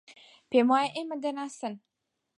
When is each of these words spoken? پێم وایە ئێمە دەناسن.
پێم 0.49 0.67
وایە 0.71 0.89
ئێمە 0.95 1.15
دەناسن. 1.23 1.73